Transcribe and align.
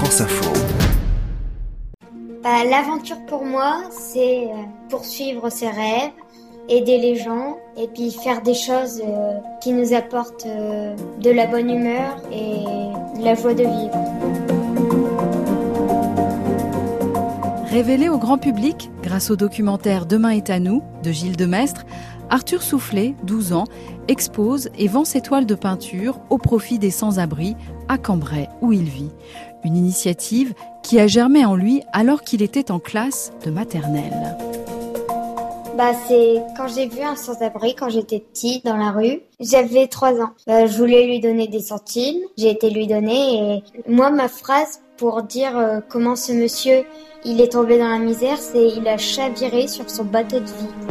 France 0.00 0.22
Info. 0.22 0.50
Bah, 2.42 2.64
L'aventure 2.64 3.18
pour 3.26 3.44
moi, 3.44 3.82
c'est 3.90 4.44
euh, 4.44 4.54
poursuivre 4.88 5.50
ses 5.50 5.68
rêves, 5.68 6.12
aider 6.70 6.96
les 6.96 7.16
gens 7.16 7.58
et 7.76 7.86
puis 7.86 8.10
faire 8.10 8.40
des 8.40 8.54
choses 8.54 9.02
euh, 9.06 9.34
qui 9.62 9.74
nous 9.74 9.92
apportent 9.92 10.46
euh, 10.46 10.96
de 11.20 11.30
la 11.30 11.46
bonne 11.46 11.68
humeur 11.68 12.16
et 12.32 12.64
de 13.18 13.22
la 13.22 13.34
joie 13.34 13.52
de 13.52 13.64
vivre. 13.64 13.92
Révélé 17.66 18.08
au 18.08 18.16
grand 18.16 18.38
public 18.38 18.90
grâce 19.02 19.30
au 19.30 19.36
documentaire 19.36 20.06
Demain 20.06 20.30
est 20.30 20.48
à 20.48 20.60
nous 20.60 20.82
de 21.02 21.12
Gilles 21.12 21.36
Demestre, 21.36 21.84
Arthur 22.30 22.62
Soufflet, 22.62 23.14
12 23.24 23.52
ans, 23.52 23.64
expose 24.08 24.70
et 24.78 24.88
vend 24.88 25.04
ses 25.04 25.20
toiles 25.20 25.46
de 25.46 25.54
peinture 25.54 26.20
au 26.30 26.38
profit 26.38 26.78
des 26.78 26.90
sans-abri 26.90 27.56
à 27.88 27.98
Cambrai 27.98 28.48
où 28.60 28.72
il 28.72 28.84
vit. 28.84 29.10
Une 29.64 29.76
initiative 29.76 30.54
qui 30.82 30.98
a 31.00 31.06
germé 31.06 31.44
en 31.44 31.56
lui 31.56 31.82
alors 31.92 32.22
qu'il 32.22 32.42
était 32.42 32.70
en 32.70 32.78
classe 32.78 33.32
de 33.44 33.50
maternelle. 33.50 34.36
Bah, 35.76 35.92
c'est 36.06 36.42
quand 36.56 36.68
j'ai 36.68 36.86
vu 36.86 37.02
un 37.02 37.16
sans-abri 37.16 37.74
quand 37.74 37.88
j'étais 37.88 38.20
petite 38.20 38.64
dans 38.64 38.76
la 38.76 38.92
rue. 38.92 39.20
J'avais 39.40 39.86
trois 39.86 40.20
ans. 40.20 40.30
Bah, 40.46 40.66
je 40.66 40.76
voulais 40.76 41.06
lui 41.06 41.20
donner 41.20 41.48
des 41.48 41.60
centimes. 41.60 42.20
J'ai 42.36 42.50
été 42.50 42.70
lui 42.70 42.86
donner 42.86 43.56
et 43.56 43.62
moi, 43.88 44.10
ma 44.10 44.28
phrase 44.28 44.80
pour 44.96 45.22
dire 45.22 45.56
euh, 45.56 45.80
comment 45.88 46.16
ce 46.16 46.32
monsieur 46.32 46.84
il 47.24 47.40
est 47.40 47.52
tombé 47.52 47.78
dans 47.78 47.88
la 47.88 47.98
misère, 47.98 48.38
c'est 48.38 48.68
il 48.68 48.88
a 48.88 48.96
chaviré 48.96 49.68
sur 49.68 49.90
son 49.90 50.04
bateau 50.04 50.40
de 50.40 50.46
vie. 50.46 50.89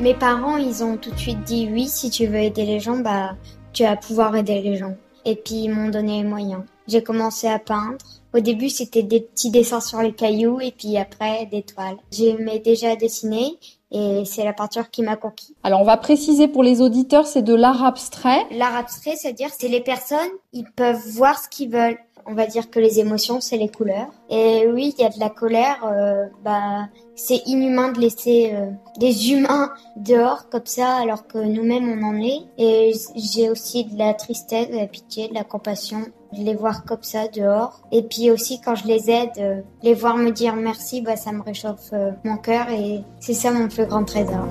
Mes 0.00 0.14
parents, 0.14 0.58
ils 0.58 0.84
ont 0.84 0.98
tout 0.98 1.10
de 1.10 1.18
suite 1.18 1.42
dit 1.44 1.68
oui, 1.72 1.88
si 1.88 2.10
tu 2.10 2.26
veux 2.26 2.36
aider 2.36 2.66
les 2.66 2.80
gens, 2.80 2.98
bah 2.98 3.34
tu 3.72 3.82
vas 3.82 3.96
pouvoir 3.96 4.36
aider 4.36 4.60
les 4.60 4.76
gens. 4.76 4.94
Et 5.24 5.36
puis 5.36 5.64
ils 5.64 5.70
m'ont 5.70 5.88
donné 5.88 6.22
les 6.22 6.28
moyens. 6.28 6.62
J'ai 6.86 7.02
commencé 7.02 7.48
à 7.48 7.58
peindre. 7.58 7.96
Au 8.34 8.40
début, 8.40 8.68
c'était 8.68 9.02
des 9.02 9.20
petits 9.22 9.50
dessins 9.50 9.80
sur 9.80 10.02
les 10.02 10.12
cailloux 10.12 10.60
et 10.60 10.70
puis 10.70 10.98
après 10.98 11.46
des 11.46 11.62
toiles. 11.62 11.96
J'aimais 12.12 12.58
déjà 12.58 12.94
dessiner 12.94 13.58
et 13.90 14.24
c'est 14.26 14.44
la 14.44 14.52
peinture 14.52 14.90
qui 14.90 15.02
m'a 15.02 15.16
conquis. 15.16 15.54
Alors 15.62 15.80
on 15.80 15.84
va 15.84 15.96
préciser 15.96 16.46
pour 16.46 16.62
les 16.62 16.82
auditeurs, 16.82 17.26
c'est 17.26 17.42
de 17.42 17.54
l'art 17.54 17.82
abstrait. 17.82 18.46
L'art 18.50 18.76
abstrait, 18.76 19.16
c'est-à-dire 19.16 19.48
c'est 19.58 19.68
les 19.68 19.80
personnes, 19.80 20.18
ils 20.52 20.70
peuvent 20.76 21.02
voir 21.08 21.42
ce 21.42 21.48
qu'ils 21.48 21.70
veulent. 21.70 21.98
On 22.28 22.34
va 22.34 22.46
dire 22.46 22.70
que 22.70 22.80
les 22.80 22.98
émotions, 22.98 23.40
c'est 23.40 23.56
les 23.56 23.68
couleurs. 23.68 24.10
Et 24.28 24.66
oui, 24.68 24.92
il 24.96 25.02
y 25.02 25.04
a 25.04 25.10
de 25.10 25.20
la 25.20 25.30
colère. 25.30 25.84
Euh, 25.84 26.26
bah, 26.44 26.88
c'est 27.14 27.42
inhumain 27.46 27.92
de 27.92 28.00
laisser 28.00 28.50
euh, 28.52 28.70
des 28.98 29.30
humains 29.30 29.70
dehors 29.96 30.48
comme 30.50 30.66
ça, 30.66 30.96
alors 30.96 31.26
que 31.26 31.38
nous-mêmes 31.38 31.88
on 31.88 32.02
en 32.04 32.20
est. 32.20 32.40
Et 32.58 32.92
j'ai 33.14 33.48
aussi 33.48 33.84
de 33.84 33.96
la 33.96 34.12
tristesse, 34.12 34.68
de 34.70 34.76
la 34.76 34.86
pitié, 34.86 35.28
de 35.28 35.34
la 35.34 35.44
compassion 35.44 36.00
de 36.32 36.42
les 36.42 36.56
voir 36.56 36.84
comme 36.84 37.02
ça 37.02 37.28
dehors. 37.28 37.80
Et 37.92 38.02
puis 38.02 38.30
aussi 38.30 38.60
quand 38.60 38.74
je 38.74 38.86
les 38.86 39.08
aide, 39.08 39.30
euh, 39.38 39.60
les 39.82 39.94
voir 39.94 40.16
me 40.16 40.30
dire 40.30 40.56
merci, 40.56 41.00
bah 41.00 41.16
ça 41.16 41.30
me 41.30 41.42
réchauffe 41.42 41.92
mon 42.24 42.36
cœur 42.36 42.68
et 42.70 43.02
c'est 43.20 43.34
ça 43.34 43.52
mon 43.52 43.68
plus 43.68 43.86
grand 43.86 44.04
trésor. 44.04 44.48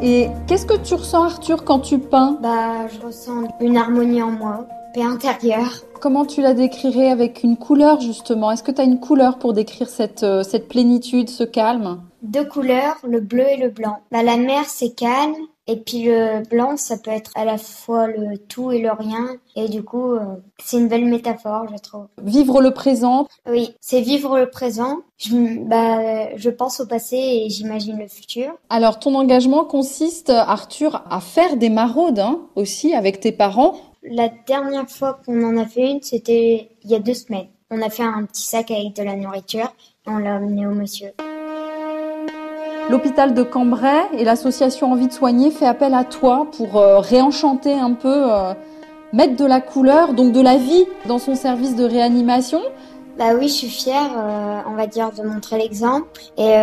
Et 0.00 0.28
qu'est-ce 0.46 0.64
que 0.64 0.76
tu 0.76 0.94
ressens 0.94 1.24
Arthur 1.24 1.64
quand 1.64 1.80
tu 1.80 1.98
peins? 1.98 2.38
Bah 2.40 2.86
je 2.86 3.04
ressens 3.04 3.48
une 3.60 3.76
harmonie 3.76 4.22
en 4.22 4.30
moi, 4.30 4.66
paix 4.94 5.02
intérieure. 5.02 5.82
Comment 6.00 6.24
tu 6.24 6.40
la 6.40 6.54
décrirais 6.54 7.10
avec 7.10 7.42
une 7.42 7.56
couleur 7.56 8.00
justement? 8.00 8.52
Est-ce 8.52 8.62
que 8.62 8.70
tu 8.70 8.80
as 8.80 8.84
une 8.84 9.00
couleur 9.00 9.38
pour 9.38 9.52
décrire 9.52 9.88
cette, 9.88 10.22
euh, 10.22 10.44
cette 10.44 10.68
plénitude, 10.68 11.28
ce 11.28 11.42
calme? 11.42 11.98
Deux 12.22 12.44
couleurs, 12.44 12.96
le 13.06 13.20
bleu 13.20 13.46
et 13.48 13.56
le 13.56 13.70
blanc. 13.70 14.00
Bah, 14.10 14.22
la 14.22 14.36
mer 14.36 14.64
c'est 14.66 14.94
calme 14.94 15.36
et 15.70 15.76
puis 15.76 16.04
le 16.04 16.42
blanc, 16.48 16.78
ça 16.78 16.96
peut 16.96 17.10
être 17.10 17.30
à 17.34 17.44
la 17.44 17.58
fois 17.58 18.06
le 18.06 18.38
tout 18.38 18.72
et 18.72 18.80
le 18.80 18.90
rien. 18.90 19.36
Et 19.54 19.68
du 19.68 19.82
coup, 19.82 20.12
euh, 20.12 20.24
c'est 20.64 20.78
une 20.78 20.88
belle 20.88 21.04
métaphore, 21.04 21.66
je 21.70 21.76
trouve. 21.76 22.06
Vivre 22.22 22.62
le 22.62 22.72
présent. 22.72 23.28
Oui, 23.46 23.74
c'est 23.82 24.00
vivre 24.00 24.38
le 24.38 24.48
présent. 24.48 25.00
Je, 25.18 25.62
bah, 25.68 26.34
je 26.36 26.48
pense 26.48 26.80
au 26.80 26.86
passé 26.86 27.16
et 27.16 27.50
j'imagine 27.50 27.98
le 27.98 28.08
futur. 28.08 28.50
Alors, 28.70 28.98
ton 28.98 29.14
engagement 29.14 29.66
consiste, 29.66 30.30
Arthur, 30.30 31.02
à 31.10 31.20
faire 31.20 31.58
des 31.58 31.68
maraudes 31.68 32.20
hein, 32.20 32.40
aussi 32.56 32.94
avec 32.94 33.20
tes 33.20 33.32
parents. 33.32 33.76
La 34.02 34.30
dernière 34.46 34.88
fois 34.88 35.20
qu'on 35.26 35.42
en 35.42 35.58
a 35.58 35.66
fait 35.66 35.90
une, 35.90 36.00
c'était 36.00 36.70
il 36.82 36.90
y 36.90 36.94
a 36.94 36.98
deux 36.98 37.12
semaines. 37.12 37.48
On 37.70 37.82
a 37.82 37.90
fait 37.90 38.04
un 38.04 38.24
petit 38.24 38.44
sac 38.44 38.70
avec 38.70 38.96
de 38.96 39.02
la 39.02 39.16
nourriture 39.16 39.74
et 40.06 40.10
on 40.10 40.16
l'a 40.16 40.36
amené 40.36 40.66
au 40.66 40.72
monsieur. 40.72 41.08
L'hôpital 42.90 43.34
de 43.34 43.42
Cambrai 43.42 44.00
et 44.14 44.24
l'association 44.24 44.90
Envie 44.92 45.08
de 45.08 45.12
soigner 45.12 45.50
fait 45.50 45.66
appel 45.66 45.92
à 45.92 46.04
toi 46.04 46.46
pour 46.56 46.78
euh, 46.78 47.00
réenchanter 47.00 47.74
un 47.74 47.92
peu, 47.92 48.32
euh, 48.32 48.54
mettre 49.12 49.36
de 49.36 49.44
la 49.44 49.60
couleur, 49.60 50.14
donc 50.14 50.32
de 50.32 50.40
la 50.40 50.56
vie 50.56 50.86
dans 51.06 51.18
son 51.18 51.34
service 51.34 51.76
de 51.76 51.84
réanimation. 51.84 52.62
Bah 53.18 53.34
oui, 53.38 53.48
je 53.48 53.52
suis 53.52 53.68
fière, 53.68 54.10
euh, 54.16 54.60
on 54.70 54.74
va 54.74 54.86
dire, 54.86 55.12
de 55.12 55.22
montrer 55.22 55.58
l'exemple. 55.58 56.08
Et 56.38 56.54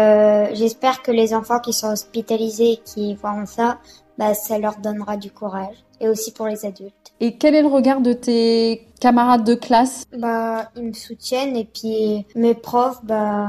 j'espère 0.54 1.04
que 1.04 1.12
les 1.12 1.36
enfants 1.36 1.60
qui 1.60 1.74
sont 1.74 1.92
hospitalisés 1.92 2.72
et 2.72 2.78
qui 2.84 3.14
voient 3.14 3.46
ça, 3.46 3.78
bah, 4.18 4.34
ça 4.34 4.58
leur 4.58 4.78
donnera 4.78 5.18
du 5.18 5.30
courage. 5.30 5.76
Et 6.02 6.10
aussi 6.10 6.32
pour 6.32 6.48
les 6.48 6.66
adultes. 6.66 7.14
Et 7.20 7.38
quel 7.38 7.54
est 7.56 7.62
le 7.62 7.68
regard 7.68 8.02
de 8.02 8.14
tes 8.14 8.88
camarades 9.00 9.44
de 9.44 9.54
classe? 9.54 10.06
Bah, 10.18 10.70
ils 10.76 10.84
me 10.84 10.94
soutiennent 10.94 11.56
et 11.56 11.66
puis 11.66 12.26
mes 12.36 12.56
profs, 12.56 13.04
bah, 13.04 13.48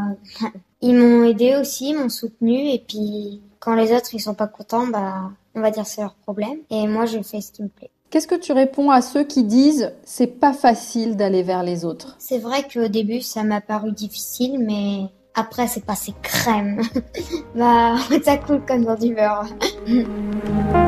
ils 0.80 0.94
m'ont 0.94 1.24
aidé 1.24 1.56
aussi, 1.60 1.94
m'ont 1.94 2.08
soutenu 2.08 2.70
et 2.70 2.82
puis 2.86 3.40
quand 3.60 3.74
les 3.74 3.92
autres 3.92 4.14
ils 4.14 4.20
sont 4.20 4.34
pas 4.34 4.46
contents, 4.46 4.86
bah 4.86 5.30
on 5.54 5.60
va 5.60 5.70
dire 5.70 5.86
c'est 5.86 6.02
leur 6.02 6.14
problème 6.14 6.58
et 6.70 6.86
moi 6.86 7.06
je 7.06 7.20
fais 7.22 7.40
ce 7.40 7.52
qui 7.52 7.62
me 7.62 7.68
plaît. 7.68 7.90
Qu'est-ce 8.10 8.28
que 8.28 8.34
tu 8.34 8.52
réponds 8.52 8.90
à 8.90 9.02
ceux 9.02 9.24
qui 9.24 9.42
disent 9.44 9.92
c'est 10.04 10.26
pas 10.26 10.52
facile 10.52 11.16
d'aller 11.16 11.42
vers 11.42 11.62
les 11.62 11.84
autres? 11.84 12.16
C'est 12.18 12.38
vrai 12.38 12.62
qu'au 12.62 12.88
début 12.88 13.20
ça 13.20 13.42
m'a 13.42 13.60
paru 13.60 13.92
difficile 13.92 14.58
mais 14.58 15.06
après 15.34 15.66
c'est 15.66 15.84
passé 15.84 16.12
crème. 16.22 16.82
bah 17.54 17.96
ça 18.24 18.36
coule 18.36 18.64
comme 18.66 18.84
dans 18.84 18.96
du 18.96 19.14
beurre. 19.14 19.46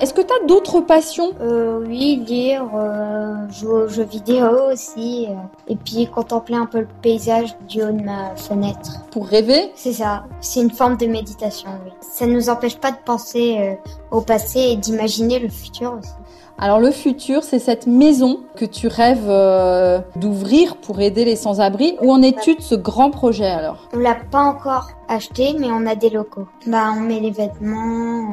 Est-ce 0.00 0.14
que 0.14 0.20
tu 0.20 0.32
as 0.32 0.46
d'autres 0.46 0.80
passions? 0.80 1.32
Euh, 1.40 1.80
Oui, 1.86 2.22
lire, 2.26 2.64
euh, 2.74 3.48
jouer 3.50 3.82
aux 3.82 3.88
jeux 3.88 4.04
vidéo 4.04 4.70
aussi, 4.72 5.26
euh, 5.28 5.34
et 5.66 5.76
puis 5.76 6.06
contempler 6.06 6.56
un 6.56 6.66
peu 6.66 6.80
le 6.80 6.88
paysage 7.02 7.56
du 7.68 7.82
haut 7.82 7.90
de 7.92 8.02
ma 8.02 8.36
fenêtre. 8.36 9.04
Pour 9.10 9.26
rêver? 9.26 9.70
C'est 9.74 9.92
ça, 9.92 10.24
c'est 10.40 10.60
une 10.60 10.70
forme 10.70 10.96
de 10.96 11.06
méditation, 11.06 11.70
oui. 11.84 11.92
Ça 12.00 12.26
ne 12.26 12.32
nous 12.32 12.48
empêche 12.48 12.76
pas 12.78 12.90
de 12.92 12.98
penser 13.04 13.56
euh, 13.58 13.74
au 14.16 14.20
passé 14.20 14.60
et 14.60 14.76
d'imaginer 14.76 15.38
le 15.38 15.48
futur 15.48 15.98
aussi. 15.98 16.12
Alors 16.60 16.80
le 16.80 16.90
futur, 16.90 17.44
c'est 17.44 17.60
cette 17.60 17.86
maison 17.86 18.40
que 18.56 18.64
tu 18.64 18.88
rêves 18.88 19.28
euh, 19.28 20.00
d'ouvrir 20.16 20.76
pour 20.78 21.00
aider 21.00 21.24
les 21.24 21.36
sans-abri. 21.36 21.96
Où 22.02 22.10
en 22.10 22.20
es-tu 22.20 22.56
de 22.56 22.60
ce 22.60 22.74
grand 22.74 23.12
projet 23.12 23.46
alors? 23.46 23.88
On 23.92 23.98
l'a 23.98 24.16
pas 24.16 24.42
encore 24.42 24.90
acheté, 25.08 25.54
mais 25.56 25.68
on 25.70 25.86
a 25.86 25.94
des 25.94 26.10
locaux. 26.10 26.48
Bah, 26.66 26.86
on 26.96 27.00
met 27.00 27.20
les 27.20 27.30
vêtements, 27.30 28.26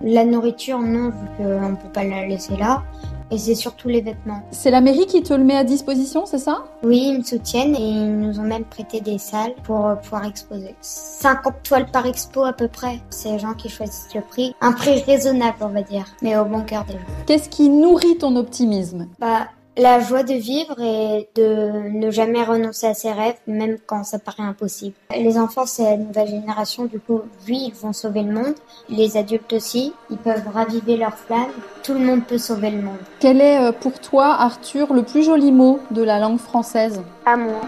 la 0.00 0.24
nourriture, 0.24 0.78
non, 0.78 1.10
vu 1.10 1.26
qu'on 1.36 1.76
peut 1.76 1.92
pas 1.92 2.04
la 2.04 2.26
laisser 2.26 2.56
là. 2.56 2.82
Et 3.30 3.38
c'est 3.38 3.54
surtout 3.54 3.88
les 3.88 4.00
vêtements. 4.00 4.42
C'est 4.52 4.70
la 4.70 4.80
mairie 4.80 5.06
qui 5.06 5.22
te 5.22 5.34
le 5.34 5.42
met 5.42 5.56
à 5.56 5.64
disposition, 5.64 6.26
c'est 6.26 6.38
ça? 6.38 6.64
Oui, 6.82 7.10
ils 7.12 7.18
me 7.18 7.24
soutiennent 7.24 7.74
et 7.74 7.80
ils 7.80 8.18
nous 8.18 8.38
ont 8.38 8.44
même 8.44 8.64
prêté 8.64 9.00
des 9.00 9.18
salles 9.18 9.54
pour 9.64 9.86
euh, 9.86 9.94
pouvoir 9.96 10.24
exposer. 10.26 10.76
50 10.80 11.54
toiles 11.64 11.90
par 11.90 12.06
expo 12.06 12.44
à 12.44 12.52
peu 12.52 12.68
près. 12.68 13.00
C'est 13.10 13.32
les 13.32 13.38
gens 13.38 13.54
qui 13.54 13.68
choisissent 13.68 14.14
le 14.14 14.20
prix. 14.20 14.54
Un 14.60 14.72
prix 14.72 15.00
raisonnable, 15.00 15.56
on 15.60 15.68
va 15.68 15.82
dire, 15.82 16.06
mais 16.22 16.36
au 16.36 16.44
bon 16.44 16.62
cœur 16.62 16.84
des 16.84 16.92
gens. 16.92 17.24
Qu'est-ce 17.26 17.48
qui 17.48 17.68
nourrit 17.68 18.18
ton 18.18 18.36
optimisme? 18.36 19.08
Bah, 19.18 19.48
la 19.76 20.00
joie 20.00 20.22
de 20.22 20.34
vivre 20.34 20.80
et 20.80 21.28
de 21.34 21.90
ne 21.90 22.10
jamais 22.10 22.42
renoncer 22.42 22.86
à 22.86 22.94
ses 22.94 23.12
rêves, 23.12 23.36
même 23.46 23.76
quand 23.86 24.04
ça 24.04 24.18
paraît 24.18 24.42
impossible. 24.42 24.94
Les 25.14 25.38
enfants, 25.38 25.66
c'est 25.66 25.84
la 25.84 25.96
nouvelle 25.96 26.28
génération, 26.28 26.86
du 26.86 26.98
coup, 26.98 27.20
oui, 27.46 27.68
ils 27.68 27.74
vont 27.74 27.92
sauver 27.92 28.22
le 28.22 28.32
monde. 28.32 28.54
Les 28.88 29.16
adultes 29.16 29.52
aussi, 29.52 29.92
ils 30.10 30.16
peuvent 30.16 30.48
raviver 30.52 30.96
leur 30.96 31.14
flamme. 31.14 31.50
Tout 31.82 31.94
le 31.94 32.00
monde 32.00 32.24
peut 32.24 32.38
sauver 32.38 32.70
le 32.70 32.82
monde. 32.82 32.96
Quel 33.20 33.40
est 33.40 33.58
euh, 33.58 33.72
pour 33.72 33.98
toi, 34.00 34.34
Arthur, 34.38 34.92
le 34.92 35.02
plus 35.02 35.22
joli 35.22 35.52
mot 35.52 35.78
de 35.90 36.02
la 36.02 36.18
langue 36.18 36.38
française? 36.38 37.02
Amour. 37.24 37.60